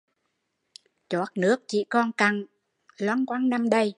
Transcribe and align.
Choác 1.09 1.31
nước 1.37 1.63
chỉ 1.67 1.85
còn 1.89 2.11
cặn, 2.11 2.45
loăng 2.97 3.25
quăng 3.25 3.49
nằm 3.49 3.69
đầy 3.69 3.89